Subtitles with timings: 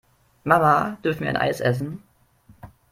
[0.43, 2.01] Mama, dürfen wir ein Eis essen?